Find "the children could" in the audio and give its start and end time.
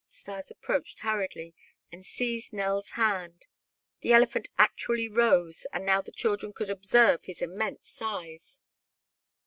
6.01-6.71